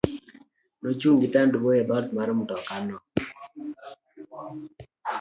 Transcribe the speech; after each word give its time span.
Nochung' 0.81 1.19
gi 1.21 1.27
tandboi 1.33 1.77
e 1.81 1.87
doot 1.89 2.07
mar 2.15 2.29
matoka 2.37 2.77
no. 2.87 2.97